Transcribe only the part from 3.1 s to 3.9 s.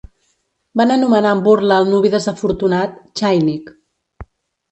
"chainik".